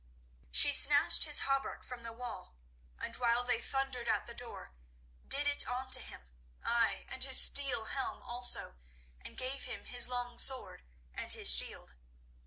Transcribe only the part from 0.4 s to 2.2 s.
She snatched his hauberk from the